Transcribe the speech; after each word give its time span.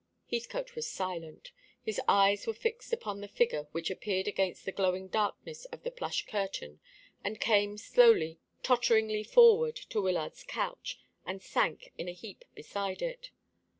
Heathcote 0.31 0.73
was 0.75 0.87
silent. 0.89 1.51
His 1.83 2.01
eyes 2.07 2.47
were 2.47 2.55
fixed 2.55 2.91
upon 2.91 3.21
the 3.21 3.27
figure 3.27 3.67
which 3.71 3.91
appeared 3.91 4.27
against 4.27 4.65
the 4.65 4.71
glowing 4.71 5.09
darkness 5.09 5.65
of 5.65 5.83
the 5.83 5.91
plush 5.91 6.25
curtain, 6.25 6.79
and 7.23 7.39
came 7.39 7.77
slowly, 7.77 8.39
totteringly 8.63 9.23
forward 9.23 9.75
to 9.75 10.01
Wyllard's 10.01 10.43
couch, 10.43 10.97
and 11.23 11.39
sank 11.39 11.93
in 11.99 12.07
a 12.07 12.13
heap 12.13 12.45
beside 12.55 13.03
it. 13.03 13.29